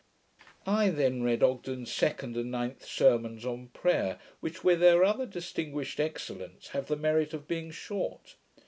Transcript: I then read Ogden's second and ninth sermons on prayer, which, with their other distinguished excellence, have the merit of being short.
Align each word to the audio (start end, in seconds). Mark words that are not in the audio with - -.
I 0.65 0.89
then 0.89 1.21
read 1.21 1.43
Ogden's 1.43 1.93
second 1.93 2.35
and 2.35 2.49
ninth 2.49 2.83
sermons 2.83 3.45
on 3.45 3.67
prayer, 3.67 4.17
which, 4.39 4.63
with 4.63 4.79
their 4.79 5.03
other 5.03 5.27
distinguished 5.27 5.99
excellence, 5.99 6.69
have 6.69 6.87
the 6.87 6.95
merit 6.97 7.35
of 7.35 7.47
being 7.47 7.69
short. 7.69 8.35